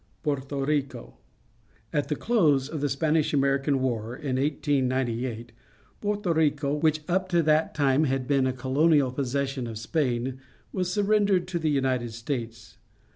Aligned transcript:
'Porto 0.23 0.65
Rico.— 0.65 1.17
At 1.93 2.07
the 2.07 2.15
close 2.15 2.67
of 2.69 2.81
the 2.81 2.89
Spanish 2.89 3.35
American 3.35 3.81
War, 3.83 4.15
in 4.15 4.37
1S98, 4.37 5.49
Porto 6.01 6.33
Rico, 6.33 6.73
which 6.73 7.01
up 7.07 7.29
to 7.29 7.43
that 7.43 7.75
time 7.75 8.05
had 8.05 8.27
been 8.27 8.47
a 8.47 8.51
colonial 8.51 9.11
possession 9.11 9.67
of 9.67 9.77
Spain, 9.77 10.39
was 10.73 10.91
surrendered 10.91 11.47
to 11.49 11.59
the 11.59 11.69
United 11.69 12.13
States. 12.13 12.77